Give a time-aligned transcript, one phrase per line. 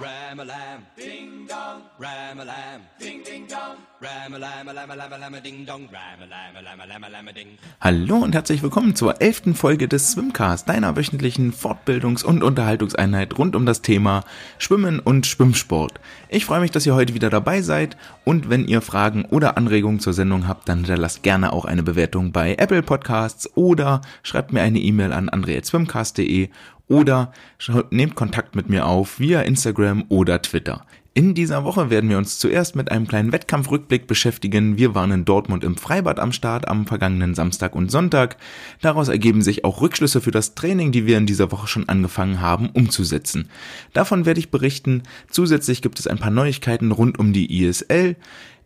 [0.00, 7.58] Ram-a-lam, ding dong, ram-a-lam, ding ding dong, ram-a-lam-a-lam-a-lam-a-lam-a-ding dong, ram-a-lam-a-lam-a-lam-a-lam-a-ding.
[7.82, 13.54] Hallo und herzlich willkommen zur elften Folge des Swimcast, deiner wöchentlichen Fortbildungs- und Unterhaltungseinheit rund
[13.54, 14.24] um das Thema
[14.56, 16.00] Schwimmen und Schwimmsport.
[16.30, 20.00] Ich freue mich, dass ihr heute wieder dabei seid und wenn ihr Fragen oder Anregungen
[20.00, 24.62] zur Sendung habt, dann hinterlasst gerne auch eine Bewertung bei Apple Podcasts oder schreibt mir
[24.62, 26.48] eine E-Mail an andre.swimcast.de
[26.90, 27.32] oder
[27.90, 30.84] nehmt Kontakt mit mir auf via Instagram oder Twitter.
[31.12, 34.78] In dieser Woche werden wir uns zuerst mit einem kleinen Wettkampfrückblick beschäftigen.
[34.78, 38.36] Wir waren in Dortmund im Freibad am Start am vergangenen Samstag und Sonntag.
[38.80, 42.40] Daraus ergeben sich auch Rückschlüsse für das Training, die wir in dieser Woche schon angefangen
[42.40, 43.50] haben umzusetzen.
[43.92, 45.02] Davon werde ich berichten.
[45.28, 48.16] Zusätzlich gibt es ein paar Neuigkeiten rund um die ISL.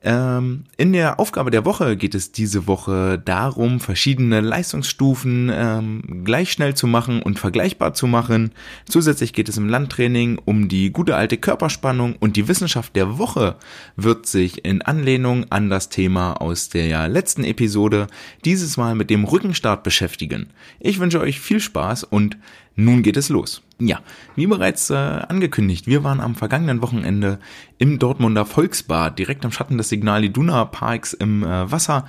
[0.07, 6.53] Ähm, in der Aufgabe der Woche geht es diese Woche darum, verschiedene Leistungsstufen ähm, gleich
[6.53, 8.53] schnell zu machen und vergleichbar zu machen.
[8.87, 13.57] Zusätzlich geht es im Landtraining um die gute alte Körperspannung und die Wissenschaft der Woche
[13.96, 18.07] wird sich in Anlehnung an das Thema aus der letzten Episode
[18.45, 20.51] dieses Mal mit dem Rückenstart beschäftigen.
[20.80, 22.37] Ich wünsche euch viel Spaß und
[22.77, 23.63] nun geht es los.
[23.80, 24.01] Ja,
[24.37, 27.39] wie bereits äh, angekündigt, wir waren am vergangenen Wochenende
[27.79, 32.07] im Dortmunder Volksbad, direkt am Schatten des Signal Iduna Parks im äh, Wasser,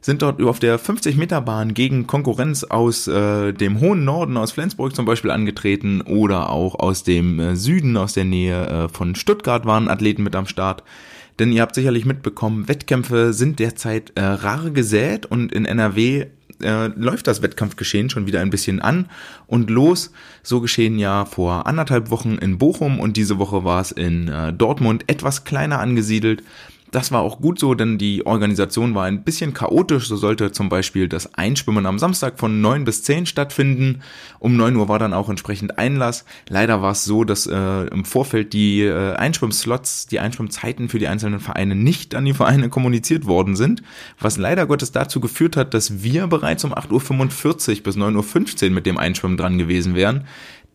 [0.00, 5.04] sind dort auf der 50-Meter-Bahn gegen Konkurrenz aus äh, dem hohen Norden, aus Flensburg zum
[5.04, 9.88] Beispiel angetreten oder auch aus dem äh, Süden, aus der Nähe äh, von Stuttgart waren
[9.88, 10.84] Athleten mit am Start.
[11.38, 16.26] Denn ihr habt sicherlich mitbekommen, Wettkämpfe sind derzeit äh, rar gesät und in NRW
[16.62, 19.08] äh, läuft das Wettkampfgeschehen schon wieder ein bisschen an
[19.46, 20.12] und los.
[20.42, 24.52] So geschehen ja vor anderthalb Wochen in Bochum und diese Woche war es in äh,
[24.52, 26.42] Dortmund etwas kleiner angesiedelt.
[26.90, 30.08] Das war auch gut so, denn die Organisation war ein bisschen chaotisch.
[30.08, 34.02] So sollte zum Beispiel das Einschwimmen am Samstag von 9 bis 10 stattfinden.
[34.40, 36.24] Um 9 Uhr war dann auch entsprechend Einlass.
[36.48, 41.06] Leider war es so, dass äh, im Vorfeld die äh, Einschwimmslots, die Einschwimmzeiten für die
[41.06, 43.82] einzelnen Vereine nicht an die Vereine kommuniziert worden sind,
[44.18, 48.70] was leider Gottes dazu geführt hat, dass wir bereits um 8.45 Uhr bis 9.15 Uhr
[48.70, 50.24] mit dem Einschwimmen dran gewesen wären.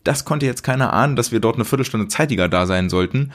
[0.02, 3.32] Das konnte jetzt keiner ahnen, dass wir dort eine Viertelstunde zeitiger da sein sollten.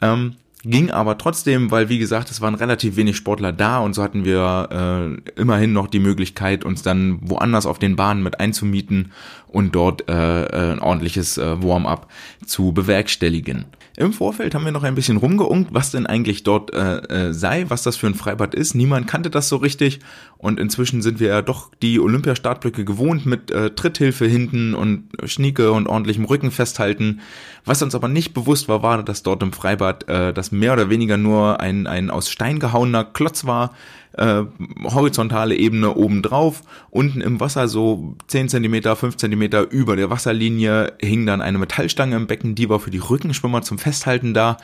[0.00, 4.02] Ähm, Ging aber trotzdem, weil wie gesagt, es waren relativ wenig Sportler da und so
[4.02, 9.10] hatten wir äh, immerhin noch die Möglichkeit, uns dann woanders auf den Bahnen mit einzumieten
[9.48, 12.08] und dort äh, äh ein ordentliches äh, Warm-up
[12.46, 13.66] zu bewerkstelligen.
[13.96, 17.66] Im Vorfeld haben wir noch ein bisschen rumgeunkt, was denn eigentlich dort äh, äh, sei,
[17.68, 18.74] was das für ein Freibad ist.
[18.74, 20.00] Niemand kannte das so richtig
[20.38, 25.72] und inzwischen sind wir ja doch die Olympiastartblöcke gewohnt mit äh, Tritthilfe hinten und Schnieke
[25.72, 27.20] und ordentlichem Rücken festhalten.
[27.66, 30.90] Was uns aber nicht bewusst war, war, dass dort im Freibad äh, das mehr oder
[30.90, 33.74] weniger nur ein, ein aus Stein gehauener Klotz war,
[34.12, 34.42] äh,
[34.84, 41.26] horizontale Ebene obendrauf, unten im Wasser so 10 cm, 5 cm über der Wasserlinie hing
[41.26, 44.58] dann eine Metallstange im Becken, die war für die Rückenschwimmer zum Festhalten da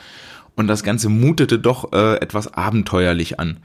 [0.55, 3.57] und das Ganze mutete doch äh, etwas abenteuerlich an.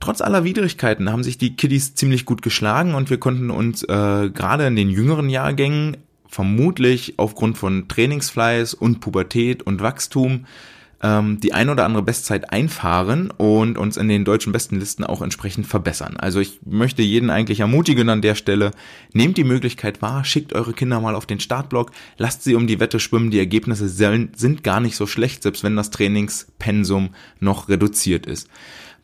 [0.00, 4.30] Trotz aller Widrigkeiten haben sich die Kiddies ziemlich gut geschlagen und wir konnten uns äh,
[4.30, 10.46] gerade in den jüngeren Jahrgängen vermutlich aufgrund von Trainingsfleiß und Pubertät und Wachstum
[11.04, 15.66] ähm, die ein oder andere Bestzeit einfahren und uns in den deutschen Bestenlisten auch entsprechend
[15.66, 16.16] verbessern.
[16.16, 18.70] Also ich möchte jeden eigentlich ermutigen an der Stelle,
[19.12, 22.80] nehmt die Möglichkeit wahr, schickt eure Kinder mal auf den Startblock, lasst sie um die
[22.80, 28.24] Wette schwimmen, die Ergebnisse sind gar nicht so schlecht, selbst wenn das Trainingspensum noch reduziert
[28.24, 28.48] ist.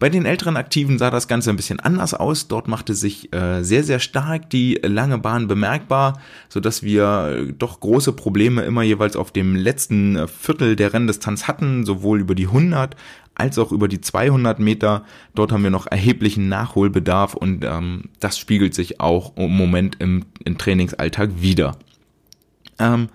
[0.01, 2.49] Bei den älteren Aktiven sah das Ganze ein bisschen anders aus.
[2.49, 6.19] Dort machte sich äh, sehr, sehr stark die lange Bahn bemerkbar,
[6.49, 10.95] so dass wir äh, doch große Probleme immer jeweils auf dem letzten äh, Viertel der
[10.95, 12.97] Renndistanz hatten, sowohl über die 100
[13.35, 15.05] als auch über die 200 Meter.
[15.35, 20.25] Dort haben wir noch erheblichen Nachholbedarf und ähm, das spiegelt sich auch im Moment im,
[20.47, 21.77] im Trainingsalltag wieder.
[22.79, 23.11] Ähm,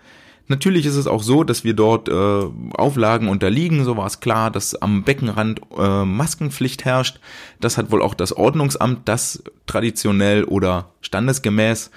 [0.47, 3.83] Natürlich ist es auch so, dass wir dort äh, Auflagen unterliegen.
[3.83, 7.19] So war es klar, dass am Beckenrand äh, Maskenpflicht herrscht.
[7.59, 11.89] Das hat wohl auch das Ordnungsamt, das traditionell oder standesgemäß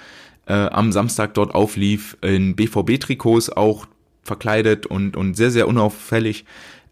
[0.47, 3.85] äh, am Samstag dort auflief, in BVB-Trikots auch
[4.23, 6.45] verkleidet und, und sehr, sehr unauffällig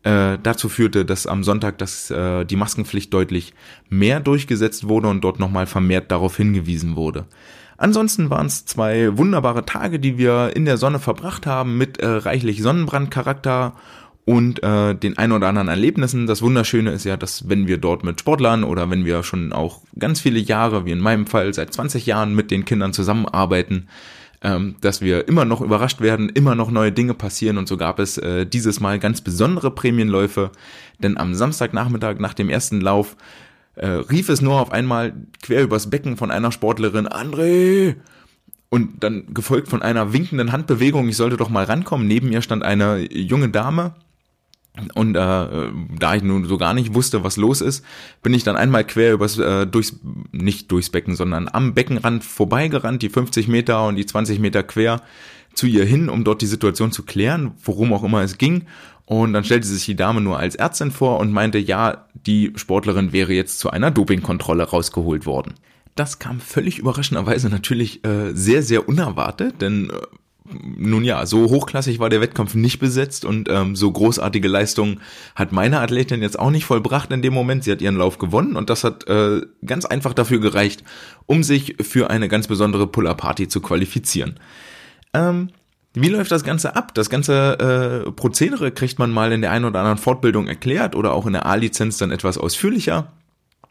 [0.04, 3.54] äh, dazu führte, dass am Sonntag das, äh, die Maskenpflicht deutlich
[3.90, 7.26] mehr durchgesetzt wurde und dort nochmal vermehrt darauf hingewiesen wurde.
[7.78, 12.08] Ansonsten waren es zwei wunderbare Tage, die wir in der Sonne verbracht haben mit äh,
[12.08, 13.74] reichlich Sonnenbrandcharakter
[14.26, 16.28] und äh, den ein oder anderen Erlebnissen.
[16.28, 19.82] Das Wunderschöne ist ja, dass wenn wir dort mit Sportlern oder wenn wir schon auch
[19.98, 23.88] ganz viele Jahre, wie in meinem Fall seit 20 Jahren mit den Kindern zusammenarbeiten,
[24.42, 28.00] ähm, dass wir immer noch überrascht werden, immer noch neue Dinge passieren und so gab
[28.00, 30.52] es äh, dieses Mal ganz besondere Prämienläufe,
[31.00, 33.16] denn am Samstagnachmittag nach dem ersten Lauf
[33.78, 37.96] äh, rief es nur auf einmal quer übers Becken von einer Sportlerin, André!
[38.70, 42.06] und dann gefolgt von einer winkenden Handbewegung, ich sollte doch mal rankommen.
[42.06, 43.96] Neben mir stand eine junge Dame,
[44.94, 45.20] und äh,
[46.00, 47.84] da ich nun so gar nicht wusste, was los ist,
[48.22, 50.00] bin ich dann einmal quer übers, äh, durchs,
[50.32, 55.02] nicht durchs Becken, sondern am Beckenrand vorbeigerannt, die 50 Meter und die 20 Meter quer
[55.54, 58.66] zu ihr hin, um dort die Situation zu klären, worum auch immer es ging.
[59.08, 63.14] Und dann stellte sich die Dame nur als Ärztin vor und meinte, ja, die Sportlerin
[63.14, 65.54] wäre jetzt zu einer Dopingkontrolle rausgeholt worden.
[65.96, 69.94] Das kam völlig überraschenderweise natürlich äh, sehr, sehr unerwartet, denn äh,
[70.78, 75.00] nun ja, so hochklassig war der Wettkampf nicht besetzt und ähm, so großartige Leistungen
[75.36, 77.64] hat meine Athletin jetzt auch nicht vollbracht in dem Moment.
[77.64, 80.84] Sie hat ihren Lauf gewonnen und das hat äh, ganz einfach dafür gereicht,
[81.26, 84.38] um sich für eine ganz besondere Puller-Party zu qualifizieren.
[85.14, 85.50] Ähm,
[86.02, 86.94] wie läuft das Ganze ab?
[86.94, 91.14] Das ganze äh, Prozedere kriegt man mal in der einen oder anderen Fortbildung erklärt oder
[91.14, 93.12] auch in der A-Lizenz dann etwas ausführlicher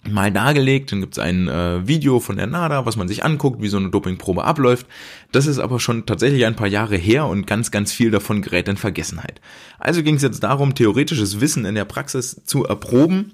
[0.08, 0.93] mal dargelegt.
[0.93, 3.76] Dann gibt es ein äh, Video von der NADA, was man sich anguckt, wie so
[3.76, 4.87] eine Dopingprobe abläuft.
[5.32, 8.69] Das ist aber schon tatsächlich ein paar Jahre her und ganz, ganz viel davon gerät
[8.69, 9.40] in Vergessenheit.
[9.78, 13.32] Also ging es jetzt darum, theoretisches Wissen in der Praxis zu erproben.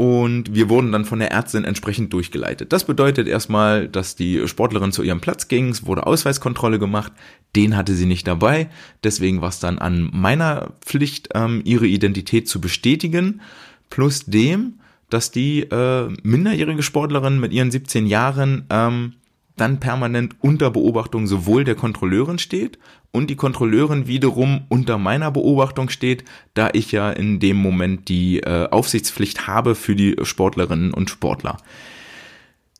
[0.00, 2.72] Und wir wurden dann von der Ärztin entsprechend durchgeleitet.
[2.72, 7.12] Das bedeutet erstmal, dass die Sportlerin zu ihrem Platz ging, es wurde Ausweiskontrolle gemacht,
[7.54, 8.70] den hatte sie nicht dabei,
[9.04, 13.42] deswegen war es dann an meiner Pflicht, ähm, ihre Identität zu bestätigen,
[13.90, 14.80] plus dem,
[15.10, 19.16] dass die äh, minderjährige Sportlerin mit ihren 17 Jahren ähm,
[19.58, 22.78] dann permanent unter Beobachtung sowohl der Kontrolleurin steht
[23.12, 26.24] und die Kontrolleurin wiederum unter meiner Beobachtung steht,
[26.54, 31.56] da ich ja in dem Moment die äh, Aufsichtspflicht habe für die Sportlerinnen und Sportler.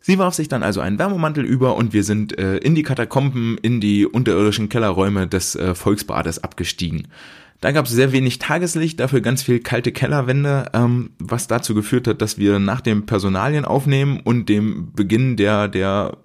[0.01, 3.59] Sie warf sich dann also einen Wärmemantel über und wir sind äh, in die Katakomben,
[3.59, 7.09] in die unterirdischen Kellerräume des äh, Volksbades abgestiegen.
[7.61, 12.07] Da gab es sehr wenig Tageslicht, dafür ganz viel kalte Kellerwände, ähm, was dazu geführt
[12.07, 16.17] hat, dass wir nach dem Personalien aufnehmen und dem Beginn der, der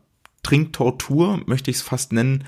[0.43, 2.45] Trinktortur, möchte ich es fast nennen,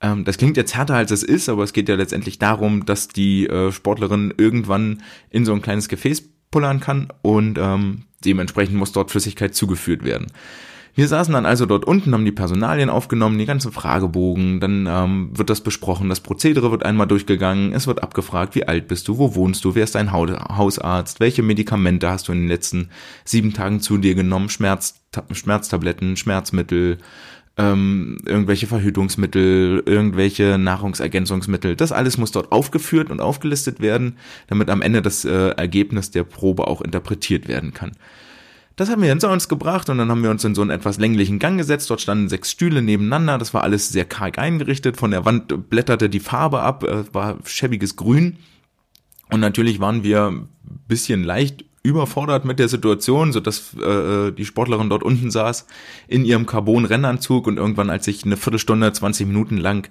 [0.00, 3.08] ähm, das klingt jetzt härter als es ist, aber es geht ja letztendlich darum, dass
[3.08, 8.92] die äh, Sportlerin irgendwann in so ein kleines Gefäß pullern kann und ähm, dementsprechend muss
[8.92, 10.26] dort Flüssigkeit zugeführt werden.
[10.96, 15.30] Wir saßen dann also dort unten, haben die Personalien aufgenommen, die ganzen Fragebogen, dann ähm,
[15.34, 19.18] wird das besprochen, das Prozedere wird einmal durchgegangen, es wird abgefragt, wie alt bist du,
[19.18, 22.88] wo wohnst du, wer ist dein Hausarzt, welche Medikamente hast du in den letzten
[23.26, 25.02] sieben Tagen zu dir genommen, Schmerz,
[25.32, 26.96] Schmerztabletten, Schmerzmittel,
[27.58, 31.74] ähm, irgendwelche Verhütungsmittel, irgendwelche Nahrungsergänzungsmittel.
[31.74, 34.16] Das alles muss dort aufgeführt und aufgelistet werden,
[34.48, 37.92] damit am Ende das äh, Ergebnis der Probe auch interpretiert werden kann.
[38.76, 40.98] Das haben wir hinter uns gebracht und dann haben wir uns in so einen etwas
[40.98, 41.88] länglichen Gang gesetzt.
[41.88, 43.38] Dort standen sechs Stühle nebeneinander.
[43.38, 44.98] Das war alles sehr karg eingerichtet.
[44.98, 48.36] Von der Wand blätterte die Farbe ab, äh, war schäbiges Grün.
[49.30, 50.46] Und natürlich waren wir
[50.86, 55.66] bisschen leicht überfordert mit der Situation, so dass äh, die Sportlerin dort unten saß
[56.08, 59.88] in ihrem Carbon-Rennanzug und irgendwann, als ich eine Viertelstunde, 20 Minuten lang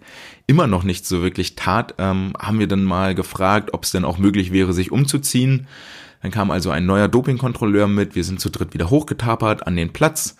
[0.47, 4.06] immer noch nicht so wirklich tat, ähm, haben wir dann mal gefragt, ob es denn
[4.06, 5.68] auch möglich wäre, sich umzuziehen.
[6.21, 8.15] Dann kam also ein neuer Dopingkontrolleur mit.
[8.15, 10.36] Wir sind zu dritt wieder hochgetapert an den Platz.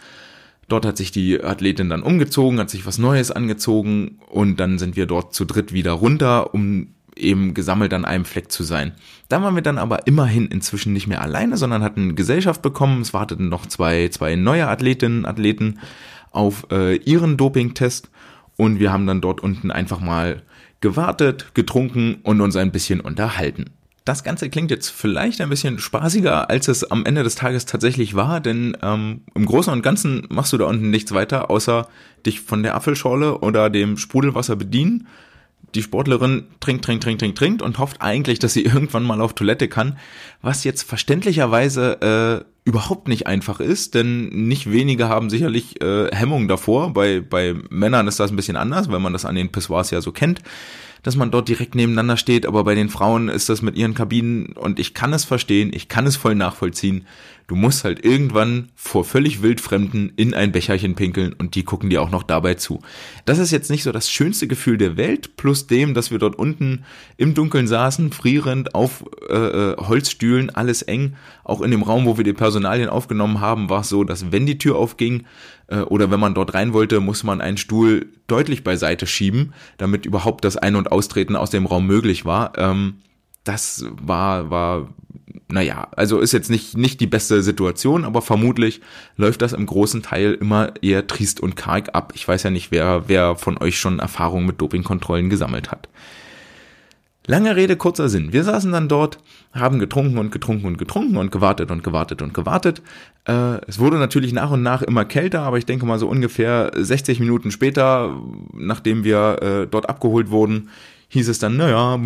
[0.68, 4.96] Dort hat sich die Athletin dann umgezogen, hat sich was Neues angezogen und dann sind
[4.96, 8.94] wir dort zu dritt wieder runter, um eben gesammelt an einem Fleck zu sein.
[9.30, 13.02] Da waren wir dann aber immerhin inzwischen nicht mehr alleine, sondern hatten Gesellschaft bekommen.
[13.02, 15.80] Es warteten noch zwei, zwei neue Athletinnen, Athleten
[16.32, 18.10] auf äh, ihren Dopingtest
[18.58, 20.44] und wir haben dann dort unten einfach mal
[20.82, 23.72] gewartet, getrunken und uns ein bisschen unterhalten.
[24.04, 28.14] Das Ganze klingt jetzt vielleicht ein bisschen spaßiger, als es am Ende des Tages tatsächlich
[28.14, 31.88] war, denn ähm, im Großen und Ganzen machst du da unten nichts weiter, außer
[32.24, 35.08] dich von der Apfelschorle oder dem Sprudelwasser bedienen.
[35.76, 39.34] Die Sportlerin trinkt, trinkt, trinkt, trinkt, trinkt und hofft eigentlich, dass sie irgendwann mal auf
[39.34, 39.98] Toilette kann,
[40.42, 46.48] was jetzt verständlicherweise äh, überhaupt nicht einfach ist, denn nicht wenige haben sicherlich äh, Hemmungen
[46.48, 46.94] davor.
[46.94, 50.02] Bei, bei Männern ist das ein bisschen anders, weil man das an den Pissoirs ja
[50.02, 50.42] so kennt
[51.06, 54.54] dass man dort direkt nebeneinander steht, aber bei den Frauen ist das mit ihren Kabinen
[54.54, 57.06] und ich kann es verstehen, ich kann es voll nachvollziehen.
[57.48, 62.02] Du musst halt irgendwann vor völlig wildfremden in ein Becherchen pinkeln und die gucken dir
[62.02, 62.82] auch noch dabei zu.
[63.26, 66.38] Das ist jetzt nicht so das schönste Gefühl der Welt, plus dem, dass wir dort
[66.38, 66.86] unten
[67.18, 71.16] im Dunkeln saßen, frierend auf äh, äh Holzstühlen, alles eng.
[71.44, 74.48] Auch in dem Raum, wo wir die Personalien aufgenommen haben, war es so, dass wenn
[74.48, 75.26] die Tür aufging
[75.68, 80.08] äh, oder wenn man dort rein wollte, muss man einen Stuhl deutlich beiseite schieben, damit
[80.08, 82.58] überhaupt das Ein- und Austreten aus dem Raum möglich war.
[82.58, 82.96] Ähm,
[83.44, 84.90] das war, war
[85.56, 88.82] naja, also ist jetzt nicht, nicht die beste Situation, aber vermutlich
[89.16, 92.12] läuft das im großen Teil immer eher triest und karg ab.
[92.14, 95.88] Ich weiß ja nicht, wer, wer von euch schon Erfahrungen mit Dopingkontrollen gesammelt hat.
[97.26, 98.34] Lange Rede, kurzer Sinn.
[98.34, 99.20] Wir saßen dann dort,
[99.54, 102.82] haben getrunken und getrunken und getrunken und gewartet und gewartet und gewartet.
[103.24, 106.72] Äh, es wurde natürlich nach und nach immer kälter, aber ich denke mal so ungefähr
[106.76, 108.22] 60 Minuten später,
[108.52, 110.68] nachdem wir äh, dort abgeholt wurden,
[111.08, 111.98] hieß es dann, naja,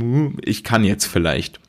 [0.45, 1.59] ich kann jetzt vielleicht.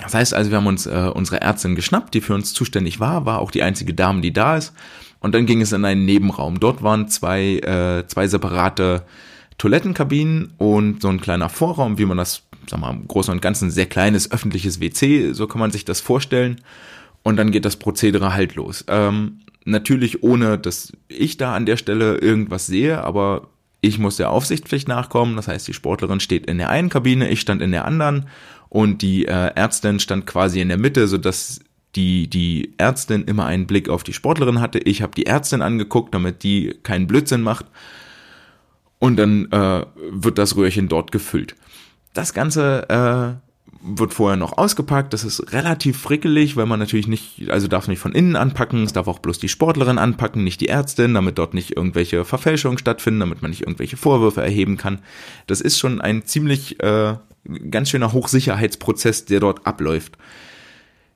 [0.00, 3.24] Das heißt also, wir haben uns äh, unsere Ärztin geschnappt, die für uns zuständig war,
[3.24, 4.74] war auch die einzige Dame, die da ist.
[5.20, 6.60] Und dann ging es in einen Nebenraum.
[6.60, 9.04] Dort waren zwei, äh, zwei separate
[9.58, 13.70] Toilettenkabinen und so ein kleiner Vorraum, wie man das sag mal, im Großen und Ganzen
[13.70, 16.60] sehr kleines öffentliches WC, so kann man sich das vorstellen.
[17.22, 18.84] Und dann geht das Prozedere halt los.
[18.88, 23.48] Ähm, natürlich ohne, dass ich da an der Stelle irgendwas sehe, aber
[23.86, 25.36] ich muss der Aufsichtspflicht nachkommen.
[25.36, 28.26] Das heißt, die Sportlerin steht in der einen Kabine, ich stand in der anderen
[28.68, 31.60] und die äh, Ärztin stand quasi in der Mitte, so dass
[31.94, 34.78] die, die Ärztin immer einen Blick auf die Sportlerin hatte.
[34.78, 37.66] Ich habe die Ärztin angeguckt, damit die keinen Blödsinn macht.
[38.98, 41.54] Und dann äh, wird das Röhrchen dort gefüllt.
[42.12, 43.45] Das Ganze äh,
[43.82, 45.12] wird vorher noch ausgepackt.
[45.12, 48.82] Das ist relativ frickelig, weil man natürlich nicht, also darf nicht von innen anpacken.
[48.82, 52.78] Es darf auch bloß die Sportlerin anpacken, nicht die Ärztin, damit dort nicht irgendwelche Verfälschungen
[52.78, 55.00] stattfinden, damit man nicht irgendwelche Vorwürfe erheben kann.
[55.46, 57.14] Das ist schon ein ziemlich äh,
[57.70, 60.18] ganz schöner Hochsicherheitsprozess, der dort abläuft.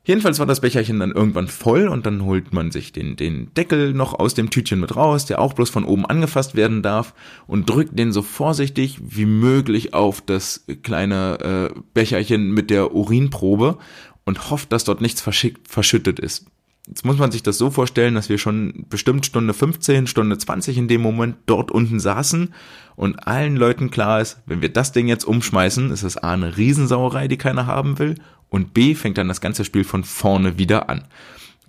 [0.03, 3.93] Jedenfalls war das Becherchen dann irgendwann voll und dann holt man sich den, den Deckel
[3.93, 7.13] noch aus dem Tütchen mit raus, der auch bloß von oben angefasst werden darf
[7.45, 13.77] und drückt den so vorsichtig wie möglich auf das kleine äh, Becherchen mit der Urinprobe
[14.25, 16.47] und hofft, dass dort nichts verschüttet ist.
[16.87, 20.79] Jetzt muss man sich das so vorstellen, dass wir schon bestimmt Stunde 15, Stunde 20
[20.79, 22.55] in dem Moment dort unten saßen
[22.95, 26.57] und allen Leuten klar ist, wenn wir das Ding jetzt umschmeißen, ist es A eine
[26.57, 28.15] Riesensauerei, die keiner haben will
[28.51, 31.05] und B fängt dann das ganze Spiel von vorne wieder an.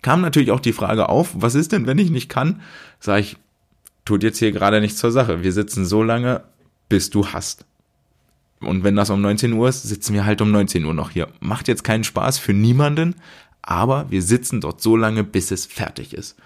[0.03, 2.61] Kam natürlich auch die Frage auf, was ist denn, wenn ich nicht kann?
[2.99, 3.37] Sag ich,
[4.05, 5.45] tut jetzt hier gerade nichts zur Sache.
[5.45, 6.43] Wir sitzen so lange,
[6.89, 7.65] bis du hast.
[8.59, 11.29] Und wenn das um 19 Uhr ist, sitzen wir halt um 19 Uhr noch hier.
[11.39, 13.15] Macht jetzt keinen Spaß für niemanden,
[13.63, 16.37] aber wir sitzen dort so lange, bis es fertig ist.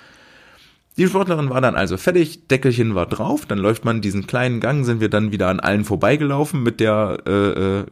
[0.99, 4.85] Die Sportlerin war dann also fertig, Deckelchen war drauf, dann läuft man diesen kleinen Gang,
[4.85, 7.85] sind wir dann wieder an allen vorbeigelaufen mit der äh, äh,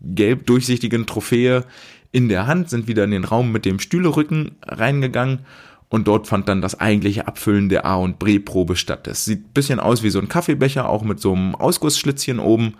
[0.00, 1.64] gelb durchsichtigen Trophäe
[2.12, 5.40] in der Hand, sind wieder in den Raum mit dem Stühlerücken reingegangen
[5.88, 9.06] und dort fand dann das eigentliche Abfüllen der A- und B-Probe statt.
[9.06, 12.74] Das sieht bisschen aus wie so ein Kaffeebecher, auch mit so einem Ausgussschlitzchen oben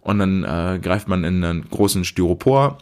[0.00, 2.78] und dann äh, greift man in einen großen Styropor.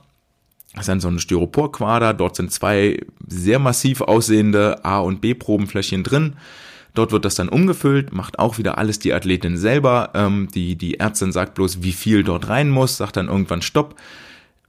[0.72, 6.02] Das ist dann so ein Styroporquader, dort sind zwei sehr massiv aussehende A- und B-Probenfläschchen
[6.02, 6.34] drin
[6.94, 10.10] Dort wird das dann umgefüllt, macht auch wieder alles die Athletin selber.
[10.14, 13.96] Ähm, die, die Ärztin sagt bloß, wie viel dort rein muss, sagt dann irgendwann Stopp.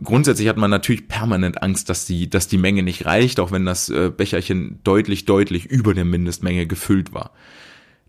[0.04, 3.66] Grundsätzlich hat man natürlich permanent Angst, dass die, dass die Menge nicht reicht, auch wenn
[3.66, 7.32] das äh, Becherchen deutlich, deutlich über der Mindestmenge gefüllt war.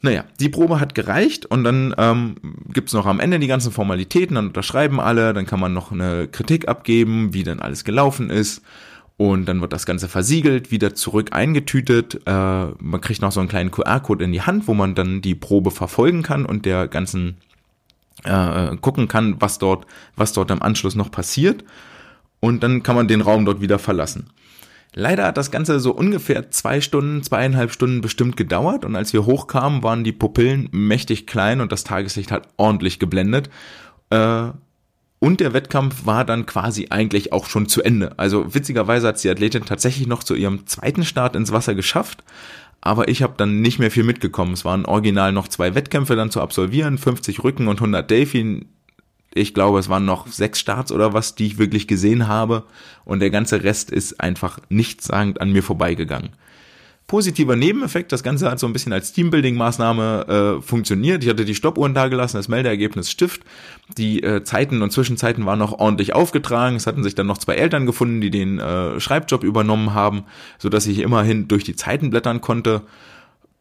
[0.00, 2.36] Naja, die Probe hat gereicht und dann ähm,
[2.72, 6.26] gibt noch am Ende die ganzen Formalitäten, dann unterschreiben alle, dann kann man noch eine
[6.28, 8.62] Kritik abgeben, wie denn alles gelaufen ist.
[9.18, 12.20] Und dann wird das Ganze versiegelt, wieder zurück eingetütet.
[12.26, 15.34] Äh, man kriegt noch so einen kleinen QR-Code in die Hand, wo man dann die
[15.34, 17.38] Probe verfolgen kann und der ganzen
[18.24, 21.64] äh, gucken kann, was dort, was dort im Anschluss noch passiert.
[22.40, 24.30] Und dann kann man den Raum dort wieder verlassen.
[24.98, 29.26] Leider hat das Ganze so ungefähr zwei Stunden, zweieinhalb Stunden bestimmt gedauert und als wir
[29.26, 33.50] hochkamen, waren die Pupillen mächtig klein und das Tageslicht hat ordentlich geblendet.
[34.08, 34.48] Äh,
[35.26, 38.16] und der Wettkampf war dann quasi eigentlich auch schon zu Ende.
[38.16, 42.22] Also witzigerweise hat die Athletin tatsächlich noch zu ihrem zweiten Start ins Wasser geschafft.
[42.80, 44.52] Aber ich habe dann nicht mehr viel mitgekommen.
[44.52, 48.66] Es waren original noch zwei Wettkämpfe dann zu absolvieren, 50 Rücken und 100 Delfin.
[49.34, 52.62] Ich glaube, es waren noch sechs Starts oder was, die ich wirklich gesehen habe.
[53.04, 56.30] Und der ganze Rest ist einfach nichtssagend an mir vorbeigegangen
[57.06, 58.10] positiver Nebeneffekt.
[58.10, 61.22] Das Ganze hat so ein bisschen als Teambuilding-Maßnahme äh, funktioniert.
[61.22, 63.42] Ich hatte die Stoppuhren da gelassen, das Meldeergebnis Stift.
[63.96, 66.76] Die äh, Zeiten und Zwischenzeiten waren noch ordentlich aufgetragen.
[66.76, 70.24] Es hatten sich dann noch zwei Eltern gefunden, die den äh, Schreibjob übernommen haben,
[70.58, 72.82] so dass ich immerhin durch die Zeiten blättern konnte.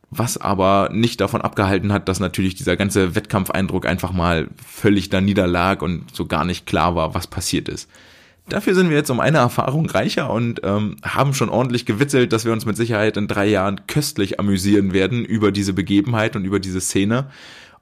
[0.10, 5.20] Was aber nicht davon abgehalten hat, dass natürlich dieser ganze Wettkampfeindruck einfach mal völlig da
[5.20, 7.90] niederlag und so gar nicht klar war, was passiert ist.
[8.48, 12.46] Dafür sind wir jetzt um eine Erfahrung reicher und ähm, haben schon ordentlich gewitzelt, dass
[12.46, 16.60] wir uns mit Sicherheit in drei Jahren köstlich amüsieren werden über diese Begebenheit und über
[16.60, 17.28] diese Szene.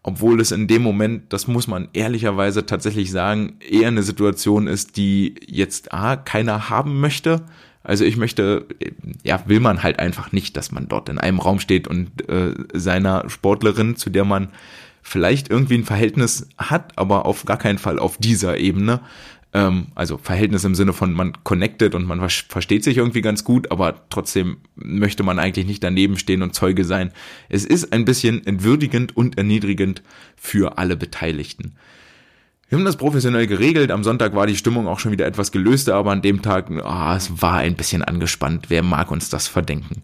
[0.04, 4.96] Obwohl es in dem Moment, das muss man ehrlicherweise tatsächlich sagen, eher eine Situation ist,
[4.96, 7.42] die jetzt A, keiner haben möchte.
[7.84, 8.66] Also ich möchte,
[9.24, 12.54] ja, will man halt einfach nicht, dass man dort in einem Raum steht und äh,
[12.74, 14.50] seiner Sportlerin, zu der man
[15.02, 19.02] vielleicht irgendwie ein Verhältnis hat, aber auf gar keinen Fall auf dieser Ebene,
[19.54, 23.72] ähm, also Verhältnis im Sinne von man connected und man versteht sich irgendwie ganz gut,
[23.72, 27.12] aber trotzdem möchte man eigentlich nicht daneben stehen und Zeuge sein.
[27.50, 30.02] Es ist ein bisschen entwürdigend und erniedrigend
[30.36, 31.76] für alle Beteiligten.
[32.68, 33.92] Wir haben das professionell geregelt.
[33.92, 37.14] Am Sonntag war die Stimmung auch schon wieder etwas gelöster, aber an dem Tag, oh,
[37.16, 38.72] es war ein bisschen angespannt.
[38.72, 40.02] Wer mag uns das verdenken?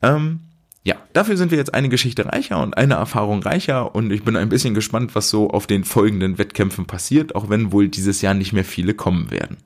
[0.00, 0.40] Ähm,
[0.84, 4.36] ja, dafür sind wir jetzt eine Geschichte reicher und eine Erfahrung reicher und ich bin
[4.36, 8.34] ein bisschen gespannt, was so auf den folgenden Wettkämpfen passiert, auch wenn wohl dieses Jahr
[8.34, 9.58] nicht mehr viele kommen werden.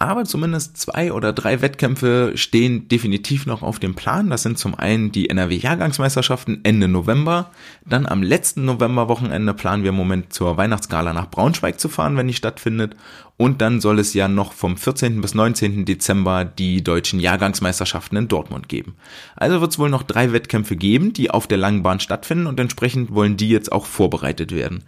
[0.00, 4.30] Aber zumindest zwei oder drei Wettkämpfe stehen definitiv noch auf dem Plan.
[4.30, 7.50] Das sind zum einen die NRW-Jahrgangsmeisterschaften Ende November.
[7.84, 12.28] Dann am letzten Novemberwochenende planen wir im Moment zur Weihnachtsgala nach Braunschweig zu fahren, wenn
[12.28, 12.94] die stattfindet.
[13.36, 15.20] Und dann soll es ja noch vom 14.
[15.20, 15.84] bis 19.
[15.84, 18.94] Dezember die deutschen Jahrgangsmeisterschaften in Dortmund geben.
[19.34, 22.60] Also wird es wohl noch drei Wettkämpfe geben, die auf der langen Bahn stattfinden und
[22.60, 24.84] entsprechend wollen die jetzt auch vorbereitet werden.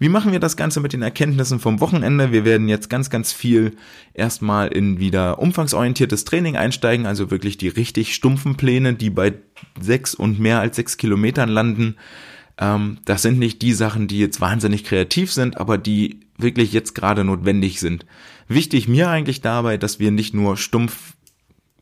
[0.00, 2.32] Wie machen wir das Ganze mit den Erkenntnissen vom Wochenende?
[2.32, 3.76] Wir werden jetzt ganz, ganz viel
[4.14, 9.34] erstmal in wieder umfangsorientiertes Training einsteigen, also wirklich die richtig stumpfen Pläne, die bei
[9.78, 11.96] sechs und mehr als sechs Kilometern landen.
[12.56, 16.94] Ähm, das sind nicht die Sachen, die jetzt wahnsinnig kreativ sind, aber die wirklich jetzt
[16.94, 18.06] gerade notwendig sind.
[18.48, 21.12] Wichtig mir eigentlich dabei, dass wir nicht nur stumpf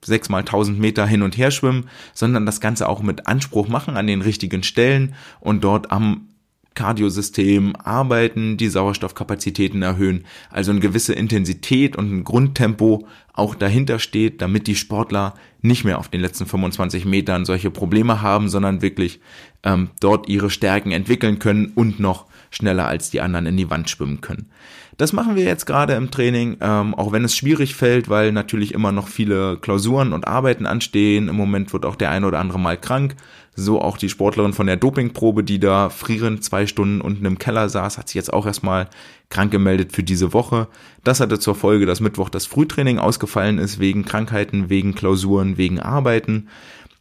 [0.05, 3.97] sechs mal tausend Meter hin und her schwimmen, sondern das Ganze auch mit Anspruch machen
[3.97, 6.27] an den richtigen Stellen und dort am
[6.75, 14.43] Kardiosystem arbeiten, die Sauerstoffkapazitäten erhöhen, also eine gewisse Intensität und ein Grundtempo auch dahinter steht,
[14.43, 19.21] damit die Sportler nicht mehr auf den letzten 25 Metern solche Probleme haben, sondern wirklich
[19.65, 23.91] ähm, dort ihre Stärken entwickeln können und noch schneller als die anderen in die Wand
[23.91, 24.51] schwimmen können.
[24.99, 28.75] Das machen wir jetzt gerade im Training, ähm, auch wenn es schwierig fällt, weil natürlich
[28.75, 31.29] immer noch viele Klausuren und Arbeiten anstehen.
[31.29, 33.15] Im Moment wird auch der eine oder andere mal krank.
[33.55, 37.69] So auch die Sportlerin von der Dopingprobe, die da frierend zwei Stunden unten im Keller
[37.69, 38.89] saß, hat sich jetzt auch erstmal
[39.31, 40.67] krank gemeldet für diese Woche.
[41.05, 45.79] Das hatte zur Folge, dass Mittwoch das Frühtraining ausgefallen ist wegen Krankheiten, wegen Klausuren, wegen
[45.79, 46.49] Arbeiten.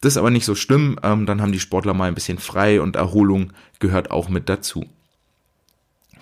[0.01, 0.99] Das ist aber nicht so schlimm.
[1.01, 4.85] Ähm, dann haben die Sportler mal ein bisschen frei und Erholung gehört auch mit dazu.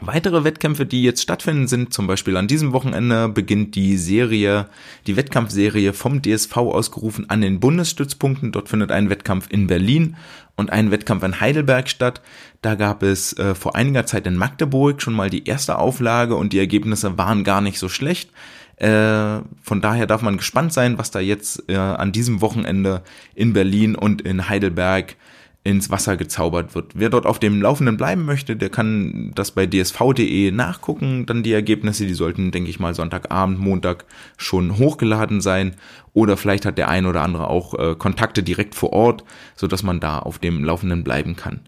[0.01, 4.67] Weitere Wettkämpfe, die jetzt stattfinden, sind zum Beispiel an diesem Wochenende beginnt die Serie,
[5.07, 8.51] die Wettkampfserie vom DSV ausgerufen an den Bundesstützpunkten.
[8.51, 10.17] Dort findet ein Wettkampf in Berlin
[10.55, 12.21] und ein Wettkampf in Heidelberg statt.
[12.61, 16.51] Da gab es äh, vor einiger Zeit in Magdeburg schon mal die erste Auflage und
[16.51, 18.31] die Ergebnisse waren gar nicht so schlecht.
[18.77, 23.01] Äh, von daher darf man gespannt sein, was da jetzt äh, an diesem Wochenende
[23.33, 25.15] in Berlin und in Heidelberg
[25.65, 26.91] ins Wasser gezaubert wird.
[26.93, 31.25] Wer dort auf dem Laufenden bleiben möchte, der kann das bei dsv.de nachgucken.
[31.25, 34.05] Dann die Ergebnisse, die sollten, denke ich mal, Sonntagabend, Montag
[34.37, 35.75] schon hochgeladen sein.
[36.13, 39.23] Oder vielleicht hat der ein oder andere auch äh, Kontakte direkt vor Ort,
[39.55, 41.61] so dass man da auf dem Laufenden bleiben kann.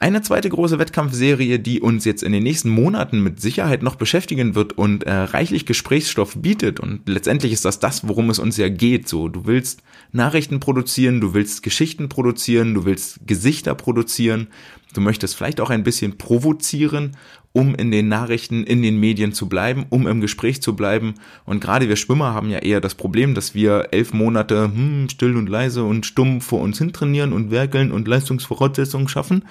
[0.00, 4.54] Eine zweite große Wettkampfserie, die uns jetzt in den nächsten Monaten mit Sicherheit noch beschäftigen
[4.54, 6.78] wird und äh, reichlich Gesprächsstoff bietet.
[6.78, 9.08] Und letztendlich ist das das, worum es uns ja geht.
[9.08, 9.82] So, du willst
[10.12, 14.46] Nachrichten produzieren, du willst Geschichten produzieren, du willst Gesichter produzieren,
[14.94, 17.16] du möchtest vielleicht auch ein bisschen provozieren,
[17.52, 21.14] um in den Nachrichten, in den Medien zu bleiben, um im Gespräch zu bleiben.
[21.44, 25.36] Und gerade wir Schwimmer haben ja eher das Problem, dass wir elf Monate hm, still
[25.36, 29.42] und leise und stumm vor uns hin trainieren und werkeln und Leistungsvoraussetzungen schaffen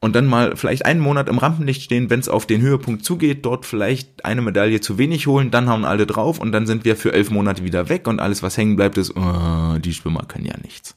[0.00, 3.44] und dann mal vielleicht einen Monat im Rampenlicht stehen, wenn es auf den Höhepunkt zugeht,
[3.44, 6.96] dort vielleicht eine Medaille zu wenig holen, dann hauen alle drauf und dann sind wir
[6.96, 10.46] für elf Monate wieder weg und alles, was hängen bleibt, ist, oh, die Schwimmer können
[10.46, 10.96] ja nichts.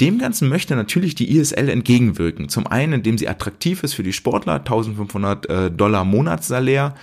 [0.00, 2.48] Dem Ganzen möchte natürlich die ISL entgegenwirken.
[2.48, 6.94] Zum einen, indem sie attraktiv ist für die Sportler, 1500 äh, Dollar Monatssalär,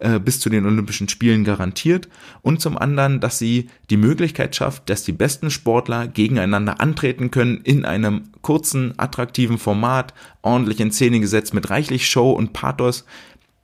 [0.00, 2.08] äh, bis zu den Olympischen Spielen garantiert
[2.42, 7.60] und zum anderen, dass sie die Möglichkeit schafft, dass die besten Sportler gegeneinander antreten können
[7.62, 13.04] in einem kurzen, attraktiven Format, ordentlich in Szene gesetzt mit reichlich Show und Pathos.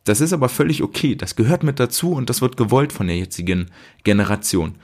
[0.05, 3.17] Das ist aber völlig okay, das gehört mit dazu und das wird gewollt von der
[3.17, 3.71] jetzigen
[4.03, 4.75] Generation.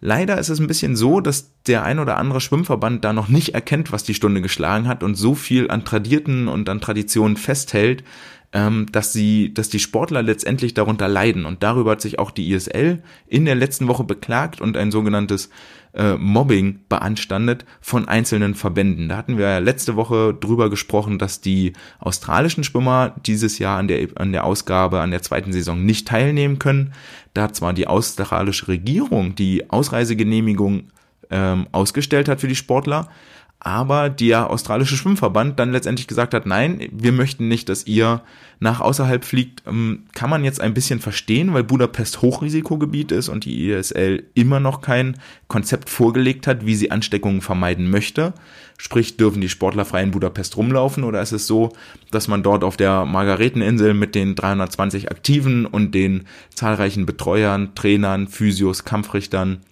[0.00, 3.54] Leider ist es ein bisschen so, dass der ein oder andere Schwimmverband da noch nicht
[3.54, 8.04] erkennt, was die Stunde geschlagen hat und so viel an Tradierten und an Traditionen festhält,
[8.52, 11.44] ähm, dass sie, dass die Sportler letztendlich darunter leiden.
[11.44, 15.50] Und darüber hat sich auch die ISL in der letzten Woche beklagt und ein sogenanntes
[15.94, 19.08] äh, Mobbing beanstandet von einzelnen Verbänden.
[19.08, 23.88] Da hatten wir ja letzte Woche drüber gesprochen, dass die australischen Schwimmer dieses Jahr an
[23.88, 26.92] der, an der Ausgabe, an der zweiten Saison nicht teilnehmen können.
[27.34, 30.90] Da zwar die australische Regierung die Ausreisegenehmigung
[31.30, 33.08] ähm, ausgestellt hat für die Sportler,
[33.58, 38.22] aber der australische Schwimmverband dann letztendlich gesagt hat, nein, wir möchten nicht, dass ihr
[38.60, 43.44] nach außerhalb fliegt, ähm, kann man jetzt ein bisschen verstehen, weil Budapest Hochrisikogebiet ist und
[43.44, 48.34] die ISL immer noch kein Konzept vorgelegt hat, wie sie Ansteckungen vermeiden möchte.
[48.78, 51.72] Sprich, dürfen die Sportler frei in Budapest rumlaufen oder ist es so,
[52.10, 58.28] dass man dort auf der Margareteninsel mit den 320 Aktiven und den zahlreichen Betreuern, Trainern,
[58.28, 59.62] Physios, Kampfrichtern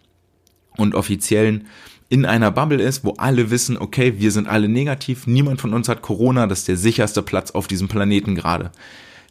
[0.77, 1.67] und Offiziellen
[2.15, 5.89] in einer Bubble ist, wo alle wissen, okay, wir sind alle negativ, niemand von uns
[5.89, 8.71] hat Corona, das ist der sicherste Platz auf diesem Planeten gerade.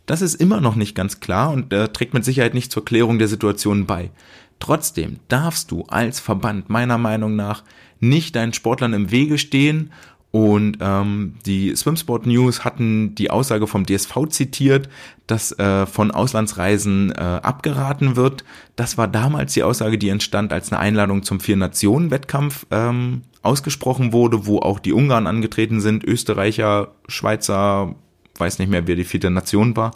[0.06, 3.20] Das ist immer noch nicht ganz klar und äh, trägt mit Sicherheit nicht zur Klärung
[3.20, 4.12] der Situation bei.
[4.60, 7.64] Trotzdem darfst du als Verband meiner Meinung nach
[8.02, 9.94] nicht deinen Sportlern im Wege stehen
[10.34, 14.90] und ähm, die Swimsport News hatten die Aussage vom DSV zitiert,
[15.28, 18.44] dass äh, von Auslandsreisen äh, abgeraten wird.
[18.76, 24.48] Das war damals die Aussage, die entstand, als eine Einladung zum Vier-Nationen-Wettkampf ähm, ausgesprochen wurde,
[24.48, 27.94] wo auch die Ungarn angetreten sind, Österreicher, Schweizer,
[28.40, 29.92] weiß nicht mehr, wer die vierte Nation war.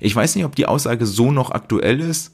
[0.00, 2.32] Ich weiß nicht, ob die Aussage so noch aktuell ist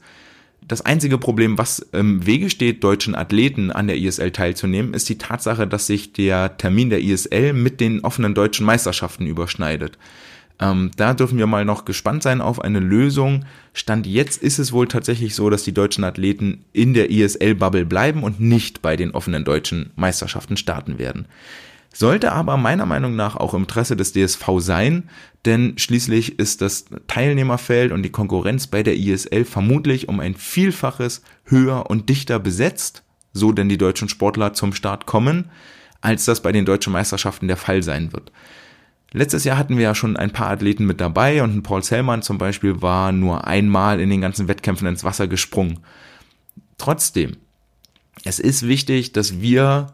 [0.67, 5.17] das einzige Problem, was im Wege steht, deutschen Athleten an der ISL teilzunehmen, ist die
[5.17, 9.97] Tatsache, dass sich der Termin der ISL mit den offenen deutschen Meisterschaften überschneidet.
[10.59, 13.45] Ähm, da dürfen wir mal noch gespannt sein auf eine Lösung.
[13.73, 18.23] Stand jetzt ist es wohl tatsächlich so, dass die deutschen Athleten in der ISL-Bubble bleiben
[18.23, 21.25] und nicht bei den offenen deutschen Meisterschaften starten werden.
[21.95, 25.09] Sollte aber meiner Meinung nach auch im Interesse des DSV sein,
[25.45, 31.21] denn schließlich ist das Teilnehmerfeld und die Konkurrenz bei der ISL vermutlich um ein Vielfaches
[31.45, 35.51] höher und dichter besetzt, so denn die deutschen Sportler zum Start kommen,
[36.01, 38.31] als das bei den deutschen Meisterschaften der Fall sein wird.
[39.11, 42.23] Letztes Jahr hatten wir ja schon ein paar Athleten mit dabei und ein Paul Sellmann
[42.23, 45.81] zum Beispiel war nur einmal in den ganzen Wettkämpfen ins Wasser gesprungen.
[46.79, 47.37] Trotzdem,
[48.25, 49.93] es ist wichtig, dass wir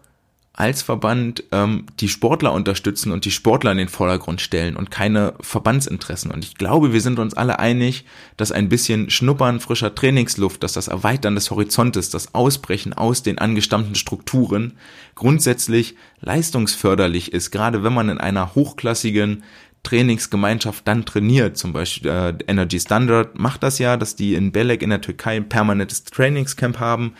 [0.53, 5.33] als Verband ähm, die Sportler unterstützen und die Sportler in den Vordergrund stellen und keine
[5.39, 6.31] Verbandsinteressen.
[6.31, 8.03] Und ich glaube, wir sind uns alle einig,
[8.35, 13.37] dass ein bisschen Schnuppern frischer Trainingsluft, dass das Erweitern des Horizontes, das Ausbrechen aus den
[13.37, 14.73] angestammten Strukturen
[15.15, 19.43] grundsätzlich leistungsförderlich ist, gerade wenn man in einer hochklassigen
[19.83, 21.57] Trainingsgemeinschaft dann trainiert.
[21.57, 25.37] Zum Beispiel äh, Energy Standard macht das ja, dass die in Belek in der Türkei
[25.37, 27.13] ein permanentes Trainingscamp haben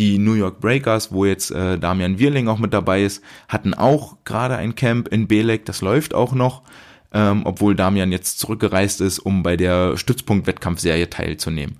[0.00, 4.16] die New York Breakers, wo jetzt äh, Damian Wirling auch mit dabei ist, hatten auch
[4.24, 6.62] gerade ein Camp in Belek, das läuft auch noch,
[7.12, 11.76] ähm, obwohl Damian jetzt zurückgereist ist, um bei der Stützpunkt-Wettkampfserie teilzunehmen.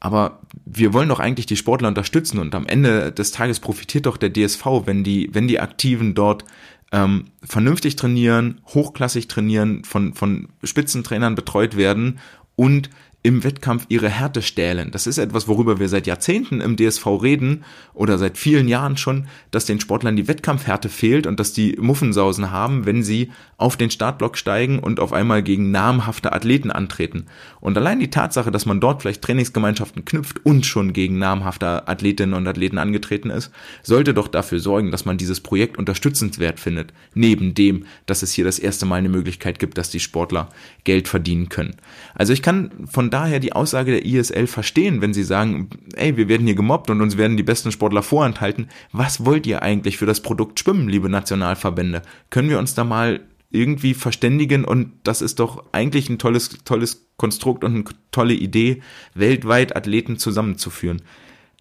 [0.00, 4.16] Aber wir wollen doch eigentlich die Sportler unterstützen und am Ende des Tages profitiert doch
[4.16, 6.46] der DSV, wenn die, wenn die Aktiven dort
[6.90, 12.18] ähm, vernünftig trainieren, hochklassig trainieren, von, von Spitzentrainern betreut werden
[12.56, 12.88] und
[13.28, 14.90] im Wettkampf ihre Härte stählen.
[14.90, 17.62] Das ist etwas, worüber wir seit Jahrzehnten im DSV reden
[17.92, 22.50] oder seit vielen Jahren schon, dass den Sportlern die Wettkampfhärte fehlt und dass die Muffensausen
[22.50, 27.26] haben, wenn sie auf den Startblock steigen und auf einmal gegen namhafte Athleten antreten.
[27.60, 32.34] Und allein die Tatsache, dass man dort vielleicht Trainingsgemeinschaften knüpft und schon gegen namhafte Athletinnen
[32.34, 33.50] und Athleten angetreten ist,
[33.82, 36.94] sollte doch dafür sorgen, dass man dieses Projekt unterstützenswert findet.
[37.12, 40.48] Neben dem, dass es hier das erste Mal eine Möglichkeit gibt, dass die Sportler
[40.84, 41.76] Geld verdienen können.
[42.14, 46.28] Also ich kann von daher die Aussage der ISL verstehen, wenn sie sagen, ey, wir
[46.28, 48.68] werden hier gemobbt und uns werden die besten Sportler vorenthalten.
[48.92, 52.02] Was wollt ihr eigentlich für das Produkt Schwimmen, liebe Nationalverbände?
[52.30, 57.08] Können wir uns da mal irgendwie verständigen und das ist doch eigentlich ein tolles, tolles
[57.16, 58.82] Konstrukt und eine tolle Idee,
[59.14, 61.02] weltweit Athleten zusammenzuführen.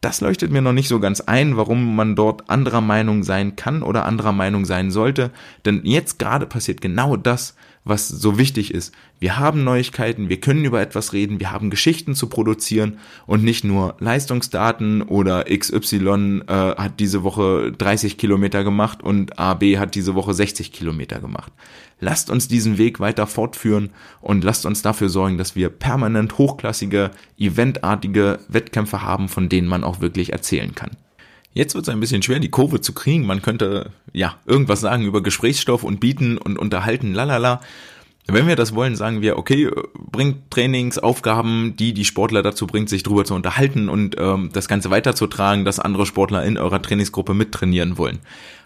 [0.02, 3.82] Das leuchtet mir noch nicht so ganz ein, warum man dort anderer Meinung sein kann
[3.82, 5.32] oder anderer Meinung sein sollte.
[5.66, 7.56] Denn jetzt gerade passiert genau das,
[7.90, 8.94] was so wichtig ist.
[9.20, 13.64] Wir haben Neuigkeiten, wir können über etwas reden, wir haben Geschichten zu produzieren und nicht
[13.64, 20.16] nur Leistungsdaten oder XY äh, hat diese Woche 30 Kilometer gemacht und AB hat diese
[20.16, 21.52] Woche 60 Kilometer gemacht.
[22.00, 23.90] Lasst uns diesen Weg weiter fortführen
[24.22, 29.84] und lasst uns dafür sorgen, dass wir permanent hochklassige, eventartige Wettkämpfe haben, von denen man
[29.84, 30.92] auch wirklich erzählen kann.
[31.58, 33.26] Jetzt wird es ein bisschen schwer, die Kurve zu kriegen.
[33.26, 37.62] Man könnte ja irgendwas sagen über Gesprächsstoff und bieten und unterhalten, lalala.
[38.28, 43.02] Wenn wir das wollen, sagen wir, okay, bringt Trainingsaufgaben, die die Sportler dazu bringt, sich
[43.02, 47.98] drüber zu unterhalten und ähm, das Ganze weiterzutragen, dass andere Sportler in eurer Trainingsgruppe mittrainieren
[47.98, 48.20] wollen.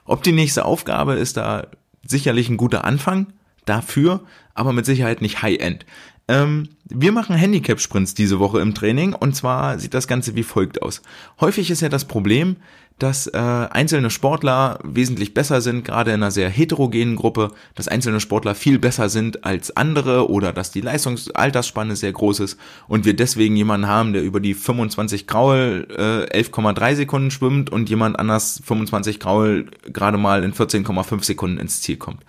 [0.03, 1.67] Ob die nächste Aufgabe ist da
[2.05, 3.27] sicherlich ein guter Anfang
[3.63, 4.21] dafür,
[4.53, 5.85] aber mit Sicherheit nicht High-End.
[6.27, 10.81] Ähm, wir machen Handicap-Sprints diese Woche im Training und zwar sieht das Ganze wie folgt
[10.81, 11.01] aus.
[11.39, 12.57] Häufig ist ja das Problem,
[13.01, 18.19] dass äh, einzelne Sportler wesentlich besser sind, gerade in einer sehr heterogenen Gruppe, dass einzelne
[18.19, 23.15] Sportler viel besser sind als andere oder dass die Leistungsaltersspanne sehr groß ist und wir
[23.15, 28.61] deswegen jemanden haben, der über die 25 Graul äh, 11,3 Sekunden schwimmt und jemand anders
[28.63, 32.21] 25 Graul gerade mal in 14,5 Sekunden ins Ziel kommt.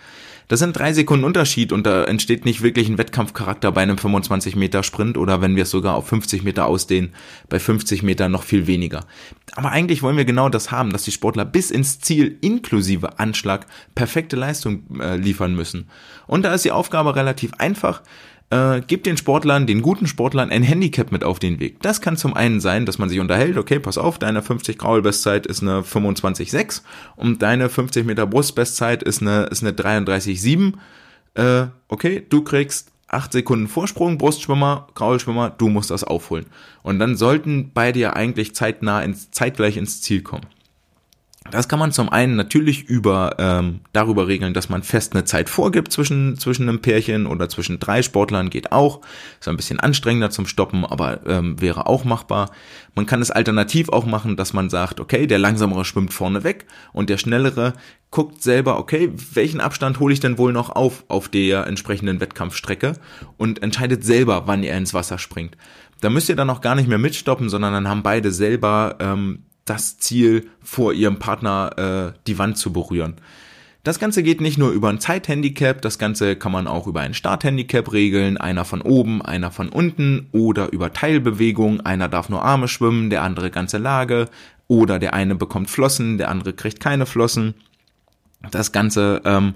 [0.48, 4.57] Das sind drei Sekunden Unterschied und da entsteht nicht wirklich ein Wettkampfcharakter bei einem 25
[4.57, 7.14] Meter Sprint oder wenn wir es sogar auf 50 Meter ausdehnen,
[7.48, 9.07] bei 50 Meter noch viel weniger.
[9.55, 13.66] Aber eigentlich wollen wir genau das haben, dass die Sportler bis ins Ziel inklusive Anschlag
[13.94, 15.88] perfekte Leistung äh, liefern müssen.
[16.26, 18.02] Und da ist die Aufgabe relativ einfach
[18.52, 21.80] äh, gibt den Sportlern, den guten Sportlern ein Handicap mit auf den Weg.
[21.80, 25.00] Das kann zum einen sein, dass man sich unterhält, okay, pass auf, deine 50 Graul
[25.00, 26.82] Bestzeit ist eine 25,6
[27.16, 30.74] und deine 50 Meter Brustbestzeit ist eine, ist eine 33,7.
[31.34, 36.44] Äh, okay, du kriegst acht Sekunden Vorsprung, Brustschwimmer, Kraulschwimmer, du musst das aufholen.
[36.82, 40.46] Und dann sollten beide ja eigentlich zeitnah ins, zeitgleich ins Ziel kommen.
[41.50, 45.50] Das kann man zum einen natürlich über ähm, darüber regeln, dass man fest eine Zeit
[45.50, 49.00] vorgibt zwischen zwischen einem Pärchen oder zwischen drei Sportlern geht auch.
[49.40, 52.50] Ist ein bisschen anstrengender zum Stoppen, aber ähm, wäre auch machbar.
[52.94, 56.66] Man kann es alternativ auch machen, dass man sagt, okay, der langsamere schwimmt vorne weg
[56.92, 57.74] und der schnellere
[58.11, 62.94] guckt selber, okay, welchen Abstand hole ich denn wohl noch auf auf der entsprechenden Wettkampfstrecke
[63.37, 65.57] und entscheidet selber, wann er ins Wasser springt.
[66.00, 69.44] Da müsst ihr dann auch gar nicht mehr mitstoppen, sondern dann haben beide selber ähm,
[69.64, 73.14] das Ziel, vor ihrem Partner äh, die Wand zu berühren.
[73.85, 77.14] Das Ganze geht nicht nur über ein Zeithandicap, das Ganze kann man auch über ein
[77.14, 82.68] Starthandicap regeln, einer von oben, einer von unten oder über Teilbewegung, einer darf nur Arme
[82.68, 84.29] schwimmen, der andere ganze Lage
[84.68, 87.55] oder der eine bekommt Flossen, der andere kriegt keine Flossen.
[88.53, 89.55] Das Ganze ähm,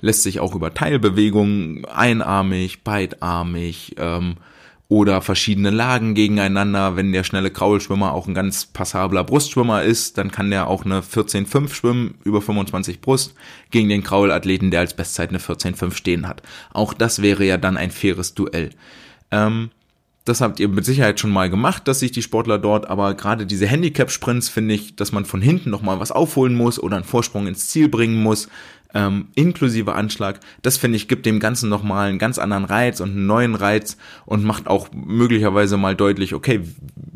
[0.00, 4.36] lässt sich auch über Teilbewegung, einarmig, beidarmig, ähm,
[4.88, 6.96] oder verschiedene Lagen gegeneinander.
[6.96, 11.00] Wenn der schnelle Kraulschwimmer auch ein ganz passabler Brustschwimmer ist, dann kann der auch eine
[11.00, 13.34] 14,5 schwimmen, über 25 Brust,
[13.70, 16.42] gegen den Kraulathleten, der als Bestzeit eine 14,5 stehen hat.
[16.72, 18.70] Auch das wäre ja dann ein faires Duell.
[19.30, 19.70] Ähm,
[20.26, 23.46] das habt ihr mit Sicherheit schon mal gemacht, dass sich die Sportler dort, aber gerade
[23.46, 27.46] diese Handicap-Sprints finde ich, dass man von hinten nochmal was aufholen muss oder einen Vorsprung
[27.46, 28.48] ins Ziel bringen muss
[28.94, 33.10] ähm, inklusive Anschlag, das finde ich gibt dem Ganzen nochmal einen ganz anderen Reiz und
[33.10, 36.60] einen neuen Reiz und macht auch möglicherweise mal deutlich, okay,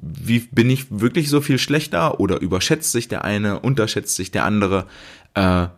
[0.03, 4.45] wie bin ich wirklich so viel schlechter oder überschätzt sich der eine, unterschätzt sich der
[4.45, 4.87] andere?
[5.35, 5.69] Äh,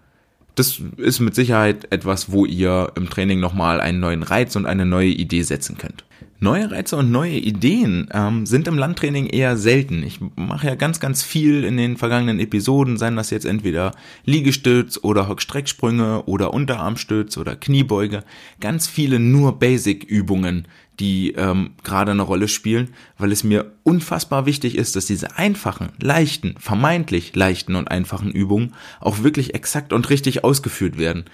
[0.54, 4.84] das ist mit Sicherheit etwas, wo ihr im Training nochmal einen neuen Reiz und eine
[4.86, 6.04] neue Idee setzen könnt.
[6.40, 10.02] Neue Reize und neue Ideen ähm, sind im Landtraining eher selten.
[10.02, 13.92] Ich mache ja ganz, ganz viel in den vergangenen Episoden, seien das jetzt entweder
[14.24, 18.24] Liegestütz oder Hockstrecksprünge oder Unterarmstütz oder Kniebeuge.
[18.58, 20.66] Ganz viele nur Basic-Übungen,
[21.00, 25.90] die ähm, gerade eine Rolle spielen, weil es mir unfassbar wichtig ist, dass diese einfachen,
[26.00, 31.24] leichten, vermeintlich leichten und einfachen Übungen auch wirklich exakt und richtig ausgeführt werden.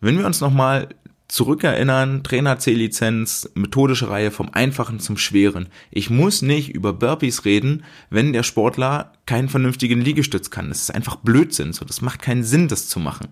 [0.00, 0.88] Wenn wir uns nochmal
[1.28, 5.68] zurückerinnern, Trainer C-Lizenz, methodische Reihe vom Einfachen zum Schweren.
[5.90, 10.68] Ich muss nicht über Burpees reden, wenn der Sportler keinen vernünftigen Liegestütz kann.
[10.68, 11.72] Das ist einfach Blödsinn.
[11.72, 13.28] So, das macht keinen Sinn, das zu machen.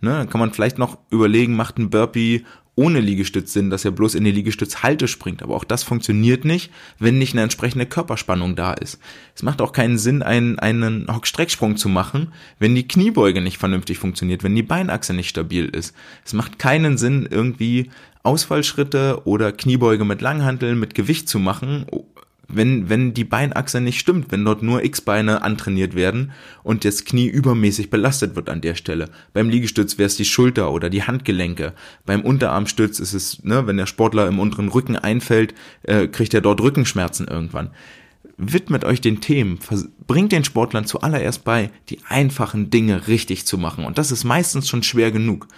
[0.00, 2.44] Ne, dann kann man vielleicht noch überlegen, macht ein Burpee
[2.78, 5.42] ohne Liegestütz Sinn, dass er bloß in die Liegestützhalte springt.
[5.42, 9.00] Aber auch das funktioniert nicht, wenn nicht eine entsprechende Körperspannung da ist.
[9.34, 13.98] Es macht auch keinen Sinn, einen, einen Hockstrecksprung zu machen, wenn die Kniebeuge nicht vernünftig
[13.98, 15.92] funktioniert, wenn die Beinachse nicht stabil ist.
[16.24, 17.90] Es macht keinen Sinn, irgendwie
[18.22, 21.84] Ausfallschritte oder Kniebeuge mit Langhanteln, mit Gewicht zu machen,
[22.48, 26.32] wenn, wenn die Beinachse nicht stimmt, wenn dort nur X-Beine antrainiert werden
[26.62, 29.10] und das Knie übermäßig belastet wird an der Stelle.
[29.34, 31.74] Beim Liegestütz wäre es die Schulter oder die Handgelenke.
[32.06, 36.40] Beim Unterarmstütz ist es, ne, wenn der Sportler im unteren Rücken einfällt, äh, kriegt er
[36.40, 37.70] dort Rückenschmerzen irgendwann.
[38.38, 39.58] Widmet euch den Themen,
[40.06, 43.84] bringt den Sportlern zuallererst bei, die einfachen Dinge richtig zu machen.
[43.84, 45.48] Und das ist meistens schon schwer genug.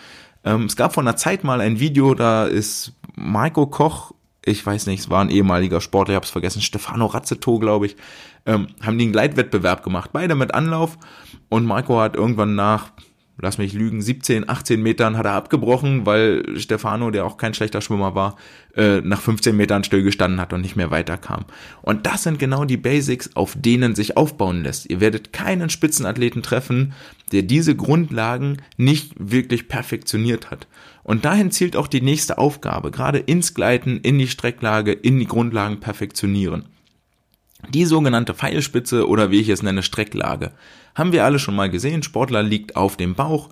[0.45, 4.13] Ähm, es gab vor einer Zeit mal ein Video, da ist Maiko Koch
[4.45, 7.87] ich weiß nicht, es war ein ehemaliger Sportler, ich habe es vergessen, Stefano Razzeto, glaube
[7.87, 7.97] ich,
[8.47, 10.99] ähm, haben die einen Gleitwettbewerb gemacht, beide mit Anlauf.
[11.49, 12.93] Und Marco hat irgendwann nach,
[13.41, 17.81] lass mich lügen, 17, 18 Metern hat er abgebrochen, weil Stefano, der auch kein schlechter
[17.81, 18.37] Schwimmer war,
[18.77, 21.45] äh, nach 15 Metern stillgestanden hat und nicht mehr weiterkam.
[21.83, 24.91] Und das sind genau die Basics, auf denen sich aufbauen lässt.
[24.91, 26.93] Ihr werdet keinen Spitzenathleten treffen,
[27.33, 30.67] der diese Grundlagen nicht wirklich perfektioniert hat.
[31.03, 35.27] Und dahin zielt auch die nächste Aufgabe, gerade ins Gleiten, in die Strecklage, in die
[35.27, 36.67] Grundlagen perfektionieren.
[37.69, 40.53] Die sogenannte Pfeilspitze oder wie ich es nenne, Strecklage.
[40.95, 43.49] Haben wir alle schon mal gesehen, Sportler liegt auf dem Bauch,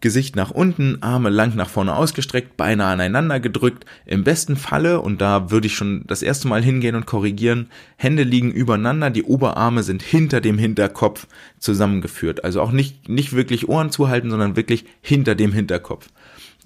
[0.00, 3.84] Gesicht nach unten, Arme lang nach vorne ausgestreckt, Beine aneinander gedrückt.
[4.06, 8.22] Im besten Falle, und da würde ich schon das erste Mal hingehen und korrigieren, Hände
[8.22, 11.26] liegen übereinander, die Oberarme sind hinter dem Hinterkopf
[11.58, 12.44] zusammengeführt.
[12.44, 16.08] Also auch nicht, nicht wirklich Ohren zuhalten, sondern wirklich hinter dem Hinterkopf.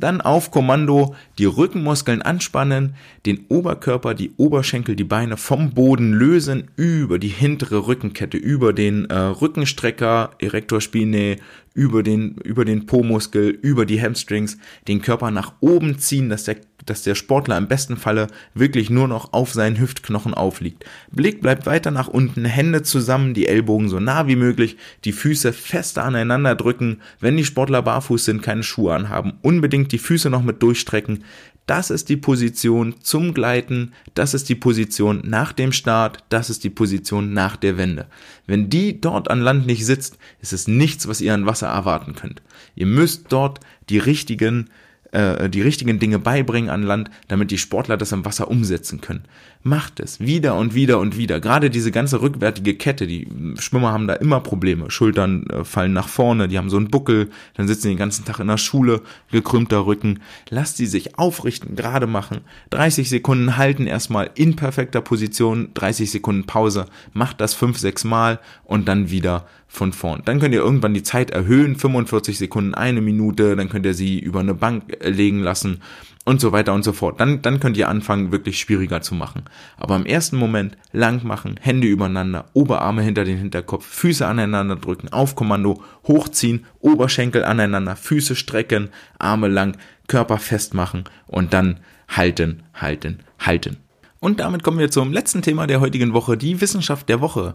[0.02, 6.72] Dann auf Kommando die Rückenmuskeln anspannen, den Oberkörper, die Oberschenkel, die Beine vom Boden lösen
[6.74, 11.36] über die hintere Rückenkette, über den äh, Rückenstrecker, Erector Spinae,
[11.74, 14.58] über den, über den Po-Muskel, über die Hamstrings,
[14.88, 16.56] den Körper nach oben ziehen, dass der
[16.86, 20.84] dass der Sportler im besten Falle wirklich nur noch auf seinen Hüftknochen aufliegt.
[21.10, 25.52] Blick bleibt weiter nach unten, Hände zusammen, die Ellbogen so nah wie möglich, die Füße
[25.52, 27.00] fester aneinander drücken.
[27.20, 31.24] Wenn die Sportler barfuß sind, keine Schuhe anhaben, unbedingt die Füße noch mit durchstrecken.
[31.66, 36.64] Das ist die Position zum Gleiten, das ist die Position nach dem Start, das ist
[36.64, 38.06] die Position nach der Wende.
[38.46, 42.14] Wenn die dort an Land nicht sitzt, ist es nichts, was ihr an Wasser erwarten
[42.14, 42.42] könnt.
[42.74, 44.70] Ihr müsst dort die richtigen
[45.12, 49.24] äh, die richtigen Dinge beibringen an Land, damit die Sportler das im Wasser umsetzen können.
[49.62, 51.38] Macht es wieder und wieder und wieder.
[51.38, 54.90] Gerade diese ganze rückwärtige Kette, die Schwimmer haben da immer Probleme.
[54.90, 58.24] Schultern äh, fallen nach vorne, die haben so einen Buckel, dann sitzen die den ganzen
[58.24, 60.20] Tag in der Schule, gekrümmter Rücken.
[60.48, 62.38] Lasst sie sich aufrichten, gerade machen.
[62.70, 68.40] 30 Sekunden halten erstmal in perfekter Position, 30 Sekunden Pause, macht das 5, 6 Mal
[68.64, 70.20] und dann wieder von vorn.
[70.26, 74.18] Dann könnt ihr irgendwann die Zeit erhöhen, 45 Sekunden, eine Minute, dann könnt ihr sie
[74.18, 75.80] über eine Bank legen lassen
[76.26, 77.18] und so weiter und so fort.
[77.20, 79.44] Dann, dann könnt ihr anfangen, wirklich schwieriger zu machen.
[79.78, 85.08] Aber im ersten Moment lang machen, Hände übereinander, Oberarme hinter den Hinterkopf, Füße aneinander drücken,
[85.08, 93.20] auf Kommando, hochziehen, Oberschenkel aneinander, Füße strecken, Arme lang, Körper festmachen und dann halten, halten,
[93.38, 93.78] halten.
[94.20, 97.52] Und damit kommen wir zum letzten Thema der heutigen Woche, die Wissenschaft der Woche.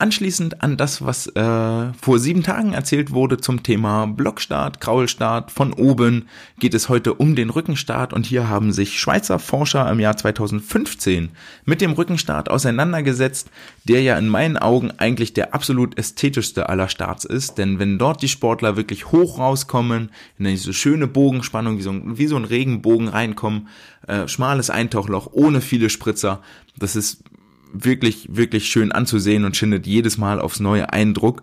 [0.00, 5.72] Anschließend an das, was äh, vor sieben Tagen erzählt wurde zum Thema Blockstart, Kraulstart von
[5.72, 6.28] oben,
[6.60, 11.30] geht es heute um den Rückenstart und hier haben sich Schweizer Forscher im Jahr 2015
[11.64, 13.50] mit dem Rückenstart auseinandergesetzt,
[13.88, 18.22] der ja in meinen Augen eigentlich der absolut ästhetischste aller Starts ist, denn wenn dort
[18.22, 22.44] die Sportler wirklich hoch rauskommen, in diese schöne Bogenspannung, wie so ein, wie so ein
[22.44, 23.66] Regenbogen reinkommen,
[24.06, 26.40] äh, schmales Eintauchloch ohne viele Spritzer,
[26.78, 27.24] das ist
[27.72, 31.42] wirklich, wirklich schön anzusehen und schindet jedes Mal aufs neue Eindruck.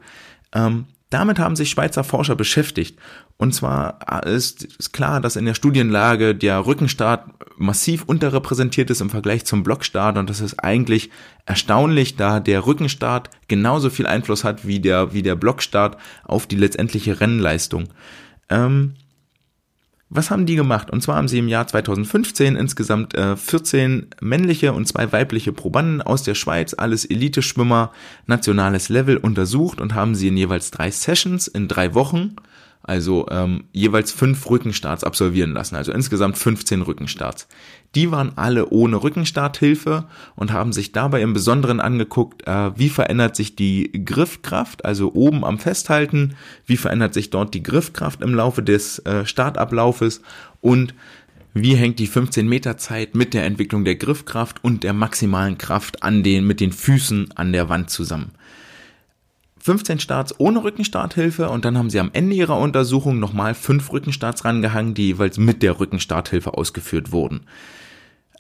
[0.53, 2.99] Ähm, damit haben sich Schweizer Forscher beschäftigt.
[3.37, 7.25] Und zwar ist, ist, klar, dass in der Studienlage der Rückenstart
[7.57, 10.17] massiv unterrepräsentiert ist im Vergleich zum Blockstart.
[10.17, 11.11] Und das ist eigentlich
[11.45, 16.55] erstaunlich, da der Rückenstart genauso viel Einfluss hat wie der, wie der Blockstart auf die
[16.55, 17.89] letztendliche Rennleistung.
[18.49, 18.95] Ähm,
[20.09, 20.91] was haben die gemacht?
[20.91, 26.01] Und zwar haben sie im Jahr 2015 insgesamt äh, 14 männliche und zwei weibliche Probanden
[26.01, 27.91] aus der Schweiz, alles Elite-Schwimmer,
[28.27, 32.35] nationales Level untersucht und haben sie in jeweils drei Sessions in drei Wochen
[32.87, 37.47] also ähm, jeweils fünf Rückenstarts absolvieren lassen, also insgesamt 15 Rückenstarts.
[37.95, 43.35] Die waren alle ohne Rückenstarthilfe und haben sich dabei im Besonderen angeguckt, äh, wie verändert
[43.35, 48.61] sich die Griffkraft, also oben am Festhalten, wie verändert sich dort die Griffkraft im Laufe
[48.61, 50.21] des äh, Startablaufes
[50.61, 50.93] und
[51.57, 56.03] wie hängt die 15 Meter Zeit mit der Entwicklung der Griffkraft und der maximalen Kraft
[56.03, 58.33] an den, mit den Füßen an der Wand zusammen.
[59.65, 64.45] 15 Starts ohne Rückenstarthilfe und dann haben sie am Ende ihrer Untersuchung nochmal 5 Rückenstarts
[64.45, 67.47] rangehangen, die jeweils mit der Rückenstarthilfe ausgeführt wurden.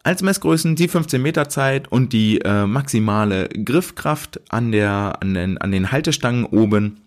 [0.03, 5.57] Als Messgrößen die 15 Meter Zeit und die äh, maximale Griffkraft an, der, an, den,
[5.57, 7.01] an den Haltestangen oben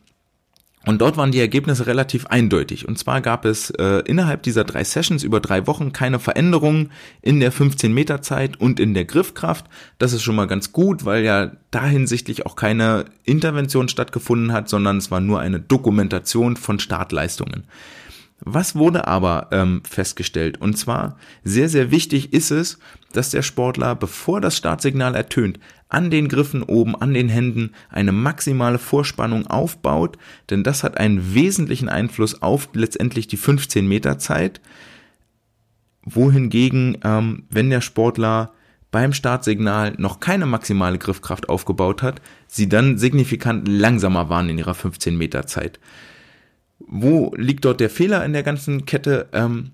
[0.87, 2.87] und dort waren die Ergebnisse relativ eindeutig.
[2.87, 7.41] Und zwar gab es äh, innerhalb dieser drei Sessions über drei Wochen keine Veränderungen in
[7.41, 9.67] der 15 Meter Zeit und in der Griffkraft.
[9.99, 14.69] Das ist schon mal ganz gut, weil ja da hinsichtlich auch keine Intervention stattgefunden hat,
[14.69, 17.65] sondern es war nur eine Dokumentation von Startleistungen.
[18.41, 20.61] Was wurde aber ähm, festgestellt?
[20.61, 22.79] Und zwar sehr, sehr wichtig ist es,
[23.13, 28.13] dass der Sportler, bevor das Startsignal ertönt, an den Griffen oben, an den Händen eine
[28.13, 30.19] maximale Vorspannung aufbaut,
[30.51, 34.61] denn das hat einen wesentlichen Einfluss auf letztendlich die 15 Meter Zeit.
[36.03, 38.53] Wohingegen, ähm, wenn der Sportler
[38.91, 44.75] beim Startsignal noch keine maximale Griffkraft aufgebaut hat, sie dann signifikant langsamer waren in ihrer
[44.75, 45.81] 15 Meter Zeit.
[46.79, 49.29] Wo liegt dort der Fehler in der ganzen Kette?
[49.33, 49.73] Ähm,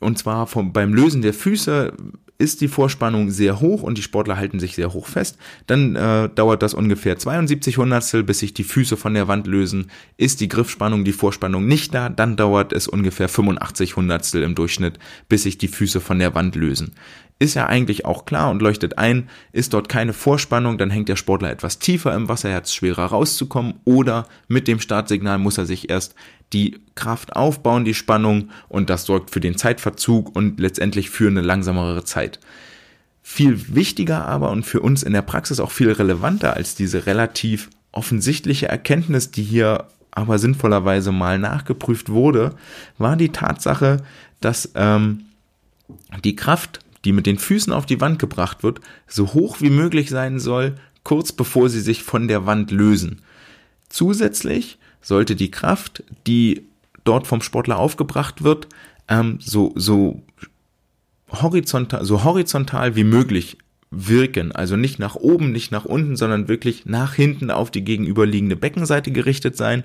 [0.00, 1.92] und zwar vom, beim Lösen der Füße
[2.40, 5.36] ist die Vorspannung sehr hoch und die Sportler halten sich sehr hoch fest,
[5.66, 9.90] dann äh, dauert das ungefähr 72 Hundertstel, bis sich die Füße von der Wand lösen.
[10.16, 14.98] Ist die Griffspannung, die Vorspannung nicht da, dann dauert es ungefähr 85 Hundertstel im Durchschnitt,
[15.28, 16.92] bis sich die Füße von der Wand lösen.
[17.40, 21.16] Ist ja eigentlich auch klar und leuchtet ein, ist dort keine Vorspannung, dann hängt der
[21.16, 25.56] Sportler etwas tiefer im Wasser, er hat es schwerer rauszukommen oder mit dem Startsignal muss
[25.56, 26.14] er sich erst
[26.52, 31.40] die Kraft aufbauen, die Spannung und das sorgt für den Zeitverzug und letztendlich für eine
[31.40, 32.40] langsamere Zeit.
[33.22, 37.70] Viel wichtiger aber und für uns in der Praxis auch viel relevanter als diese relativ
[37.90, 42.54] offensichtliche Erkenntnis, die hier aber sinnvollerweise mal nachgeprüft wurde,
[42.98, 44.02] war die Tatsache,
[44.42, 45.22] dass ähm,
[46.22, 50.10] die Kraft, die mit den Füßen auf die Wand gebracht wird, so hoch wie möglich
[50.10, 53.22] sein soll, kurz bevor sie sich von der Wand lösen.
[53.88, 56.66] Zusätzlich sollte die Kraft, die
[57.04, 58.68] dort vom Sportler aufgebracht wird,
[59.08, 60.22] ähm, so, so
[61.30, 63.56] horizontal, so horizontal wie möglich
[63.90, 64.52] wirken.
[64.52, 69.10] Also nicht nach oben, nicht nach unten, sondern wirklich nach hinten auf die gegenüberliegende Beckenseite
[69.10, 69.84] gerichtet sein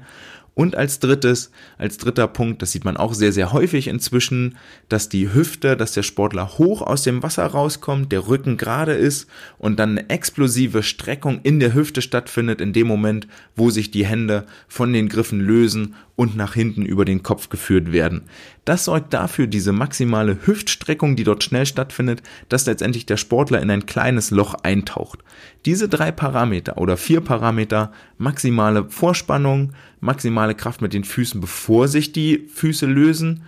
[0.55, 5.09] Und als drittes, als dritter Punkt, das sieht man auch sehr, sehr häufig inzwischen, dass
[5.09, 9.27] die Hüfte, dass der Sportler hoch aus dem Wasser rauskommt, der Rücken gerade ist
[9.57, 13.27] und dann eine explosive Streckung in der Hüfte stattfindet in dem Moment,
[13.57, 17.91] wo sich die Hände von den Griffen lösen und nach hinten über den Kopf geführt
[17.91, 18.21] werden.
[18.65, 23.69] Das sorgt dafür, diese maximale Hüftstreckung, die dort schnell stattfindet, dass letztendlich der Sportler in
[23.69, 25.19] ein kleines Loch eintaucht.
[25.65, 32.11] Diese drei Parameter oder vier Parameter, maximale Vorspannung, maximale Kraft mit den Füßen, bevor sich
[32.11, 33.43] die Füße lösen,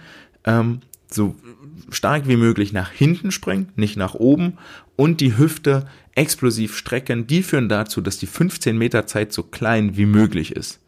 [0.45, 1.35] ähm, so
[1.89, 4.57] stark wie möglich nach hinten springen, nicht nach oben
[4.95, 9.97] und die Hüfte explosiv strecken, die führen dazu, dass die 15 Meter Zeit so klein
[9.97, 10.79] wie möglich ist.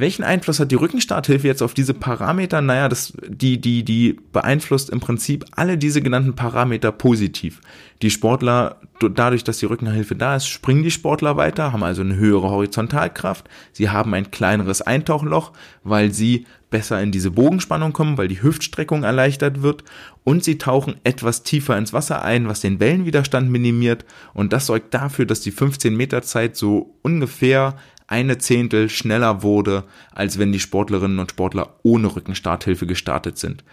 [0.00, 2.62] Welchen Einfluss hat die Rückenstarthilfe jetzt auf diese Parameter?
[2.62, 7.60] Naja, das, die, die, die beeinflusst im Prinzip alle diese genannten Parameter positiv.
[8.00, 12.16] Die Sportler, dadurch, dass die Rückenhilfe da ist, springen die Sportler weiter, haben also eine
[12.16, 13.46] höhere Horizontalkraft.
[13.72, 15.52] Sie haben ein kleineres Eintauchloch,
[15.84, 19.84] weil sie besser in diese Bogenspannung kommen, weil die Hüftstreckung erleichtert wird
[20.24, 24.94] und sie tauchen etwas tiefer ins Wasser ein, was den Wellenwiderstand minimiert und das sorgt
[24.94, 27.76] dafür, dass die 15 Meter Zeit so ungefähr
[28.10, 33.64] eine Zehntel schneller wurde, als wenn die Sportlerinnen und Sportler ohne Rückenstarthilfe gestartet sind.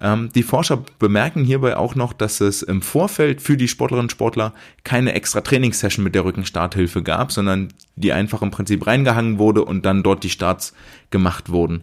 [0.00, 4.12] Ähm, die Forscher bemerken hierbei auch noch, dass es im Vorfeld für die Sportlerinnen und
[4.12, 9.64] Sportler keine extra Trainingssession mit der Rückenstarthilfe gab, sondern die einfach im Prinzip reingehangen wurde
[9.64, 10.72] und dann dort die Starts
[11.10, 11.82] gemacht wurden.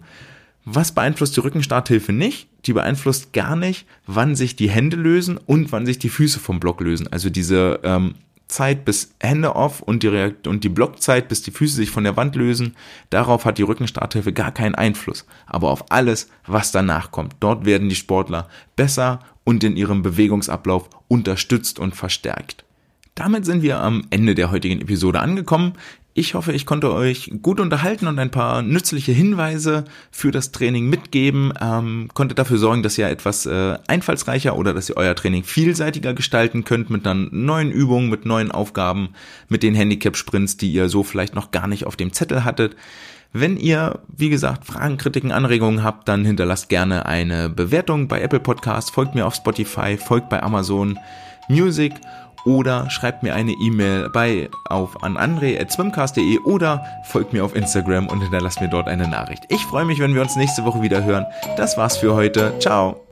[0.63, 2.47] Was beeinflusst die Rückenstarthilfe nicht?
[2.65, 6.59] Die beeinflusst gar nicht, wann sich die Hände lösen und wann sich die Füße vom
[6.59, 7.07] Block lösen.
[7.11, 8.15] Also diese ähm,
[8.47, 12.15] Zeit bis Hände off und die, und die Blockzeit, bis die Füße sich von der
[12.15, 12.75] Wand lösen,
[13.09, 15.25] darauf hat die Rückenstarthilfe gar keinen Einfluss.
[15.45, 17.35] Aber auf alles, was danach kommt.
[17.39, 22.65] Dort werden die Sportler besser und in ihrem Bewegungsablauf unterstützt und verstärkt.
[23.15, 25.73] Damit sind wir am Ende der heutigen Episode angekommen.
[26.19, 30.89] Ich hoffe, ich konnte euch gut unterhalten und ein paar nützliche Hinweise für das Training
[30.89, 35.43] mitgeben, ähm, konnte dafür sorgen, dass ihr etwas äh, einfallsreicher oder dass ihr euer Training
[35.43, 39.09] vielseitiger gestalten könnt mit dann neuen Übungen, mit neuen Aufgaben,
[39.47, 42.75] mit den Handicap-Sprints, die ihr so vielleicht noch gar nicht auf dem Zettel hattet.
[43.31, 48.39] Wenn ihr, wie gesagt, Fragen, Kritiken, Anregungen habt, dann hinterlasst gerne eine Bewertung bei Apple
[48.39, 50.97] Podcasts, folgt mir auf Spotify, folgt bei Amazon
[51.47, 51.93] Music
[52.45, 55.17] oder schreibt mir eine E-Mail bei auf an
[56.45, 59.43] oder folgt mir auf Instagram und hinterlasst mir dort eine Nachricht.
[59.49, 61.25] Ich freue mich, wenn wir uns nächste Woche wieder hören.
[61.55, 62.57] Das war's für heute.
[62.59, 63.06] Ciao.